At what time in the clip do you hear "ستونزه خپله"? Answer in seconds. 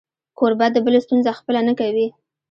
1.05-1.61